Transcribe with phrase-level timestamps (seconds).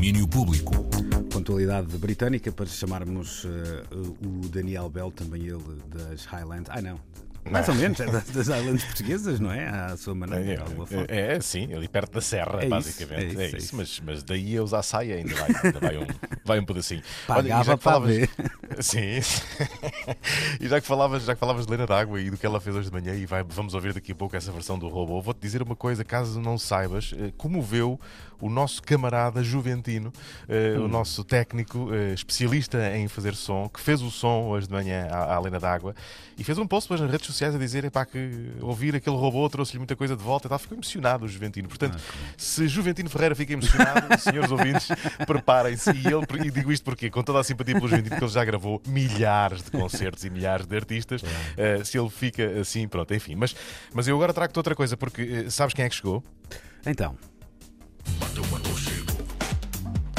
[0.00, 0.72] domínio público.
[1.30, 3.48] Pontualidade britânica para chamarmos uh,
[4.26, 6.70] o Daniel Bell, também ele das Highlands.
[6.70, 6.98] Ah, não.
[7.50, 9.68] Mais ou menos, é das Highlands portuguesas, não é?
[9.68, 11.06] À sua maneira, de alguma forma.
[11.08, 13.22] É, é, sim, ali perto da serra, É isso, basicamente.
[13.22, 13.76] é isso, É é isso, isso.
[13.76, 16.06] Mas, mas daí a usar saia ainda vai, ainda vai, um,
[16.44, 17.02] vai um pedacinho.
[17.26, 18.30] Pagava e já que para falavas- ver.
[18.80, 19.20] Sim.
[20.60, 22.74] e já que, falavas, já que falavas de Lena d'Água e do que ela fez
[22.76, 25.40] hoje de manhã, e vai, vamos ouvir daqui a pouco essa versão do robô, vou-te
[25.40, 27.98] dizer uma coisa, caso não saibas, eh, comoveu
[28.40, 30.12] o nosso camarada Juventino,
[30.48, 30.84] eh, Hum.
[30.84, 35.08] o nosso técnico eh, especialista em fazer som, que fez o som hoje de manhã
[35.10, 35.94] à, à Lena d'Água
[36.38, 39.48] e fez um post depois nas redes sociais a dizer epá, que ouvir aquele robô
[39.48, 40.58] trouxe-lhe muita coisa de volta e tal.
[40.58, 41.68] Ficou emocionado o Juventino.
[41.68, 41.98] Portanto,
[42.36, 44.88] se Juventino Ferreira fica emocionado, senhores ouvintes,
[45.26, 45.90] preparem-se.
[45.90, 48.44] E, ele, e digo isto porque, com toda a simpatia pelo Juventino, que ele já
[48.44, 51.22] gravou milhares de concertos e milhares de artistas,
[51.56, 53.34] eh, se ele fica assim, pronto, enfim.
[53.34, 53.54] Mas,
[53.92, 56.22] mas eu agora trago-te outra coisa, porque eh, sabes quem é que chegou?
[56.86, 57.16] Então,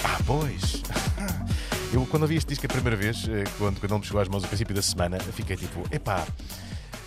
[0.03, 0.81] Ah, pois.
[1.93, 4.27] Eu, quando ouvi este disco a primeira vez, eh, quando, quando ele me chegou às
[4.29, 6.25] mãos no princípio da semana, fiquei tipo, epá.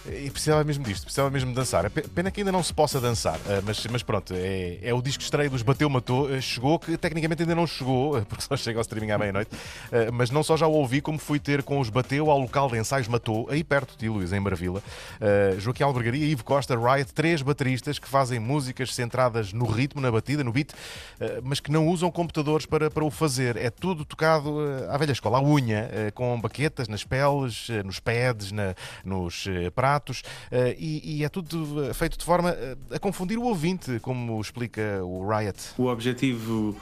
[0.07, 1.89] E precisava mesmo disto, precisava mesmo dançar.
[1.91, 5.01] Pe- Pena que ainda não se possa dançar, eh, mas, mas pronto, é, é o
[5.01, 6.31] disco estreia dos Bateu Matou.
[6.35, 9.51] eh, Chegou, que tecnicamente ainda não chegou, eh, porque só chega ao streaming à meia-noite.
[10.13, 12.77] Mas não só já o ouvi, como fui ter com os Bateu ao local de
[12.79, 14.83] ensaios Matou, aí perto de Luís, em Maravilha.
[15.21, 20.11] Eh, Joaquim Albergaria, Ivo Costa, Riot, três bateristas que fazem músicas centradas no ritmo, na
[20.11, 20.71] batida, no beat,
[21.43, 23.57] mas que não usam computadores para, para o fazer.
[23.57, 24.55] É tudo tocado
[24.91, 28.75] à velha escola, à unha, com baquetas nas peles, nos pads, na-
[29.05, 29.94] nos pratos,
[30.51, 34.41] eh, e, e é tudo eh, feito de forma eh, a confundir o ouvinte, como
[34.41, 35.59] explica o Riot.
[35.79, 36.77] O objetivo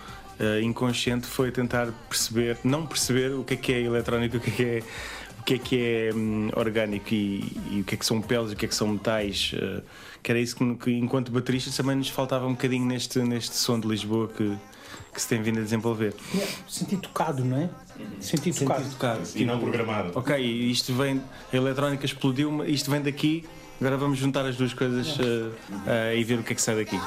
[0.61, 4.53] inconsciente foi tentar perceber, não perceber o que é que é eletrónico, o que é
[4.53, 4.83] que é,
[5.39, 8.51] o que é, que é hum, orgânico e, e o que é que são peles,
[8.51, 9.53] o que é que são metais.
[9.55, 9.83] eh,
[10.23, 13.79] que era isso que, que, enquanto bateristas, também nos faltava um bocadinho neste, neste som
[13.79, 14.57] de Lisboa que,
[15.13, 16.15] que se tem vindo a desenvolver.
[16.69, 17.71] Sentir tocado, não é?
[18.21, 19.23] Sentir tocado.
[19.35, 20.13] E não programado.
[20.15, 23.45] Ok, isto vem, a eletrónica explodiu, isto vem daqui,
[23.81, 25.51] agora vamos juntar as duas coisas eh,
[25.87, 26.99] eh, e ver o que é que sai daqui.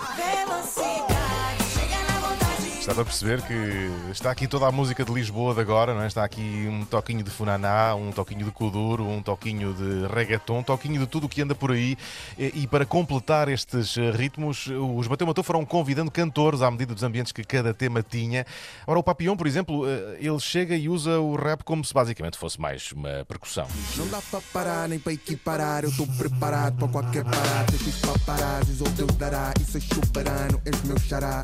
[2.86, 6.08] Está para perceber que está aqui toda a música de Lisboa de agora, não é?
[6.08, 10.64] Está aqui um toquinho de funaná, um toquinho de kuduro, um toquinho de reggaeton, um
[10.64, 11.98] toquinho de tudo o que anda por aí.
[12.38, 17.02] E, e para completar estes ritmos, os Bateu Matou foram convidando cantores à medida dos
[17.02, 18.46] ambientes que cada tema tinha.
[18.86, 22.38] Ora, o Papillon, por exemplo, eh, ele chega e usa o rap como se basicamente
[22.38, 23.66] fosse mais uma percussão.
[23.98, 25.84] Não dá pra parar nem pra equiparar.
[25.86, 27.74] Eu tô preparado pra qualquer parada.
[27.74, 29.52] Esses paparazzis ou Deus dará.
[29.60, 31.42] Isso é chuparano, és meu xará.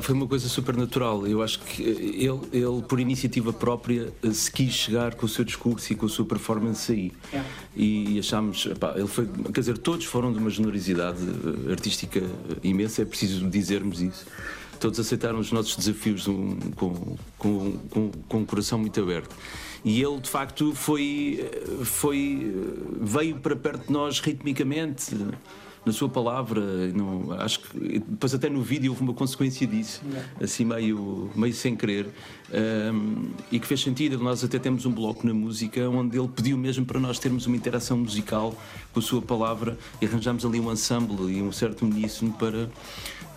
[0.00, 1.26] Foi uma coisa super natural.
[1.26, 5.44] Eu acho que ele, ele, por iniciativa própria, eh, se quis chegar com o seu
[5.44, 7.12] discurso e com a sua performance aí.
[7.76, 12.22] E achámos, pá, ele foi, quer dizer, todos foram de uma generosidade eh, artística
[12.62, 14.26] imensa, é preciso dizermos isso.
[14.78, 19.36] Todos aceitaram os nossos desafios um, com, com, com, com um coração muito aberto.
[19.84, 25.14] E ele, de facto, foi, eh, foi, eh, veio para perto de nós ritmicamente
[25.84, 26.88] na sua palavra.
[26.88, 30.02] Não, acho que depois até no vídeo houve uma consequência disso,
[30.40, 32.08] assim meio, meio sem querer,
[32.92, 34.18] um, e que fez sentido.
[34.18, 37.56] Nós até temos um bloco na música onde ele pediu mesmo para nós termos uma
[37.56, 38.54] interação musical
[38.92, 42.70] com a sua palavra e arranjámos ali um ensemble e um certo uníssono para,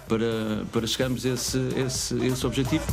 [0.07, 2.83] para, para chegarmos a esse, esse, esse objetivo.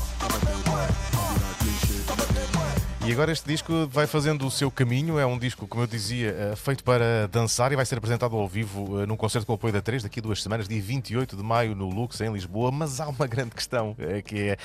[3.10, 5.19] E agora este disco vai fazendo o seu caminho.
[5.19, 8.47] É um disco, como eu dizia, eh, feito para dançar e vai ser apresentado ao
[8.47, 11.37] vivo eh, num concerto com o apoio da 3 daqui a duas semanas, dia 28
[11.37, 12.71] de maio, no Lux, em Lisboa.
[12.71, 14.56] Mas há uma grande questão eh, que é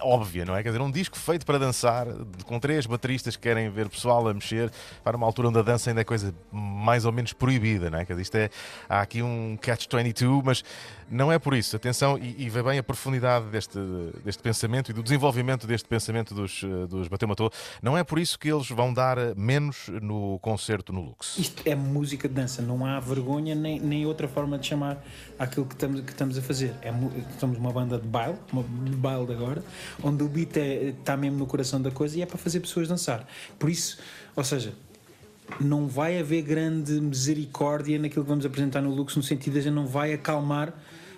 [0.00, 0.62] óbvia, não é?
[0.62, 2.06] Quer dizer, um disco feito para dançar,
[2.44, 4.70] com três bateristas que querem ver pessoal a mexer,
[5.02, 8.04] para uma altura onde a dança ainda é coisa mais ou menos proibida, não é?
[8.04, 8.50] Quer dizer, isto é,
[8.88, 10.64] há aqui um catch-22, mas
[11.10, 11.74] não é por isso.
[11.74, 13.80] Atenção, e, e vê bem a profundidade deste,
[14.24, 17.50] deste pensamento e do desenvolvimento deste pensamento dos, dos Bateu Matou.
[17.82, 21.38] Não é por isso que eles vão dar eh, menos no concerto no Lux.
[21.38, 25.02] Isto é música de dança, não há vergonha nem, nem outra forma de chamar
[25.38, 26.74] aquilo que estamos, que estamos a fazer.
[26.82, 26.92] É,
[27.38, 29.64] somos uma banda de baile, uma de baile de agora,
[30.02, 32.86] onde o beat é- está mesmo no coração da coisa e é para fazer pessoas
[32.86, 33.26] dançar.
[33.58, 33.98] Por isso,
[34.36, 34.74] ou seja,
[35.58, 39.62] não vai haver grande misericórdia naquilo que vamos apresentar no Lux, no sentido de a
[39.62, 40.72] gente não vai acalmar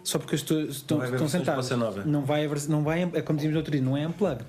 [0.04, 1.70] só porque as pessoas estão, sentadas.
[1.70, 2.02] nova.
[2.04, 4.46] Não vai haver, não vai, é como dizíamos no outro dia, não é unplugged.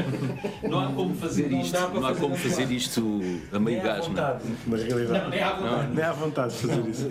[0.68, 3.20] Não há como fazer Não isto, não há fazer como fazer isto
[3.52, 4.08] a meio gás.
[4.08, 4.38] não é?
[4.66, 5.24] na realidade.
[5.24, 5.94] Não, nem à vontade.
[5.94, 7.08] Nem há vontade de fazer isso.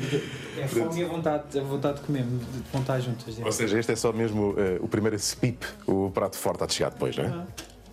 [0.57, 3.39] É fome e a vontade, a vontade de comer, de vão estar juntas.
[3.39, 6.73] Ou seja, este é só mesmo eh, o primeiro spip, o prato forte a de
[6.73, 7.43] chegar depois, não é?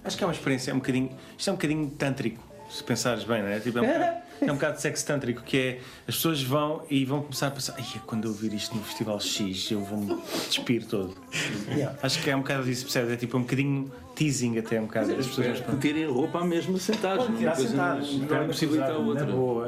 [0.05, 1.11] Acho que é uma experiência, é um bocadinho.
[1.37, 3.61] Isto é um bocadinho tântrico, se pensares bem, não é?
[3.61, 3.84] Tipo, é um
[4.40, 7.75] é um bocado sexo tântrico, que é as pessoas vão e vão começar a pensar,
[7.79, 10.17] "Ai, quando eu ouvir isto no Festival X, eu vou-me
[10.49, 11.17] despir todo.
[12.02, 13.12] Acho que é um bocado disso, percebes?
[13.12, 15.12] É tipo um bocadinho teasing até um bocado.
[15.12, 15.62] As pessoas.
[15.81, 17.26] Tirem roupa à mesma sentados.
[17.29, 19.25] Uma não- não impossibilita a outra.
[19.25, 19.67] Na boa.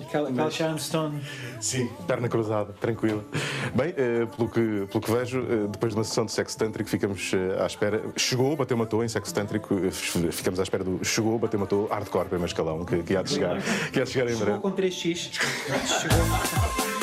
[0.00, 1.20] Aquela, aquela Sharon Stone.
[1.60, 3.22] Sim, perna cruzada, tranquila.
[3.74, 6.88] Bem, eh, pelo, que, pelo que vejo, eh, depois de uma sessão de sexo tântrico,
[6.88, 8.02] ficamos eh, à espera.
[8.16, 12.46] Chegou, bateu, matou em sexo tântrico, ficamos à espera do chegou, bateu, matou, hardcore, primeiro
[12.46, 13.60] escalão, que, que há de chegar,
[13.92, 14.60] que há de chegar em Chegou breve.
[14.60, 15.30] com 3x.
[16.00, 16.97] Chegou.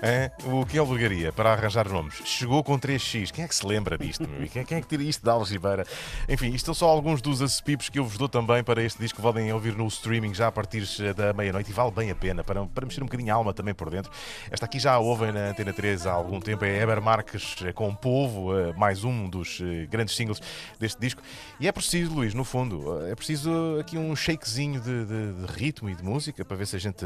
[0.00, 2.14] É, o que é albergaria para arranjar nomes?
[2.24, 3.32] Chegou com 3x.
[3.32, 4.24] Quem é que se lembra disto?
[4.52, 5.84] Quem, quem é que tira isto da algibeira?
[6.28, 9.20] Enfim, isto são só alguns dos acessipipos que eu vos dou também para este disco
[9.20, 12.44] podem ouvir no streaming já a partir eh, da meia-noite e vale bem a pena
[12.44, 14.12] para, para mexer um bocadinho a alma também por dentro.
[14.52, 17.72] Esta aqui já a ouvem na Antena 3 há algum tempo, é Eber Marques eh,
[17.72, 19.60] com Povo, eh, mais um dos
[19.90, 20.40] grandes singles
[20.78, 21.20] deste disco.
[21.58, 25.90] E é preciso, Luís, no fundo, é preciso aqui um shakezinho de, de- de ritmo
[25.90, 27.04] e de música para ver se a gente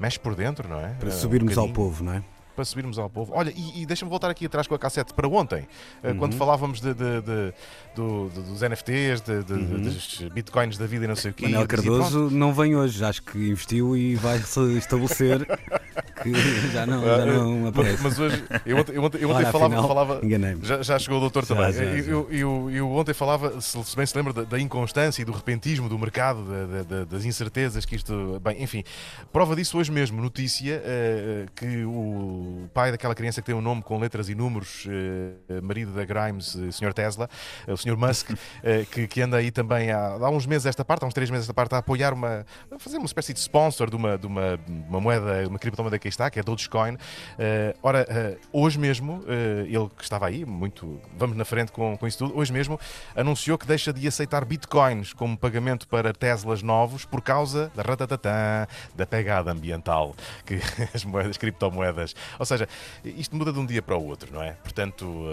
[0.00, 0.88] mexe por dentro, não é?
[0.98, 2.22] Para um subirmos ao bocadinho povo, não é?
[2.56, 3.32] para subirmos ao povo.
[3.34, 5.66] Olha, e, e deixa-me voltar aqui atrás com a cassete para ontem,
[6.02, 6.18] eh, Uhum.
[6.18, 7.54] quando falávamos de, de- de-
[7.94, 9.80] do- dos NFTs, de- de- Uhum.
[9.82, 11.46] dos bitcoins da vida e não sei o quê.
[11.46, 15.46] Dizia, pronto, Cardoso não vem hoje, acho que investiu e vai se estabelecer
[16.72, 18.02] já não, já não mas, aparece.
[18.02, 19.74] mas hoje, eu ontem, eu ontem, eu ontem Olha, falava.
[19.74, 20.20] afinal, falava
[20.62, 21.72] já, já chegou o doutor Já, também.
[21.72, 22.28] já, Eu-.
[22.30, 25.98] Eu, eu, ontem falava, se bem se lembra, da, da inconstância e do repentismo do
[25.98, 28.40] mercado, da- da- da- das incertezas que isto.
[28.42, 28.84] Bem, enfim,
[29.32, 30.20] prova disso hoje mesmo.
[30.20, 34.86] Notícia eh, que o pai daquela criança que tem um nome com letras e números,
[34.88, 36.92] eh, marido da Grimes, eh, Sr.
[36.92, 37.28] Tesla,
[37.66, 37.96] o Sr.
[37.96, 38.30] Musk,
[38.92, 41.44] que, que anda aí também há, há uns meses esta parte, há uns três meses
[41.44, 42.44] esta parte, a apoiar uma.
[42.70, 44.58] a fazer uma espécie de sponsor de uma, de uma,
[44.88, 46.96] uma moeda, uma criptomoeda que está, que é Dogecoin.
[47.38, 51.00] Eh, ora, eh, hoje mesmo, eh, ele que estava aí, muito.
[51.16, 52.78] Vamos na frente com, com isso tudo, hoje mesmo
[53.16, 58.66] anunciou que deixa de aceitar bitcoins como pagamento para Teslas novos por causa da ratatatã,
[58.94, 60.14] da pegada ambiental
[60.44, 60.60] que
[60.94, 62.14] as moedas, criptomoedas.
[62.38, 62.68] Ou seja,
[63.04, 64.52] isto muda de um dia para o outro, não é?
[64.52, 65.24] Portanto,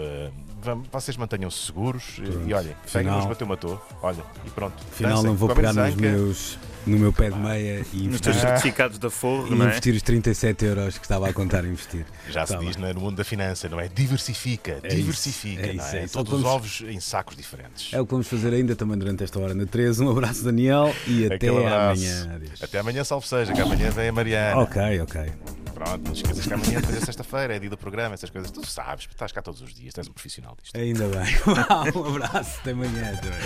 [0.62, 3.80] vamos- vocês mantenham-se seguros e, e olhem, pega-nos, bateu, matou.
[4.02, 4.74] Olha, e pronto.
[4.92, 8.20] Afinal, Dancem, não vou pegar nos meus, no meu pé de meia e Nos investir,
[8.20, 9.68] teus certificados da Forro, e não é?
[9.68, 12.04] investir os 37 euros que estava a contar investir.
[12.30, 13.88] Já se diz é, no mundo da finança, não é?
[13.88, 16.00] Diversifica, É isso, diversifica, é não isso, é?
[16.00, 16.14] é isso.
[16.14, 17.92] Todos os Vamos- ovos em sacos diferentes.
[17.92, 20.02] É o que vamos fazer ainda também durante esta hora na 13.
[20.02, 22.34] Um abraço, Daniel, e até amanhã.
[22.34, 22.62] Adeus.
[22.62, 24.60] Até amanhã, salve seja, que amanhã vem a Mariana.
[24.60, 25.32] Ok, ok.
[25.74, 28.50] Pronto, não esqueças que amanhã depois é sexta-feira, é dia do programa, essas coisas.
[28.50, 30.76] Tu sabes, estás cá todos os dias, tu és um profissional disto.
[30.76, 31.92] Ainda bem.
[31.94, 33.12] um abraço, até amanhã.
[33.16, 33.44] Até amanhã.